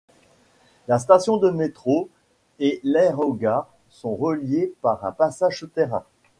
[0.87, 2.09] La station de métro
[2.57, 6.03] et l'aérogare sont reliées par un passage souterrain.